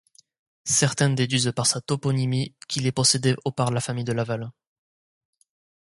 Certains 0.65 1.11
déduisent 1.11 1.53
par 1.55 1.67
sa 1.67 1.79
toponymie 1.79 2.55
qu'il 2.67 2.87
est 2.87 2.91
possédé 2.91 3.35
au 3.45 3.51
par 3.51 3.69
la 3.69 3.81
Famille 3.81 4.03
de 4.03 4.13
Laval. 4.13 4.51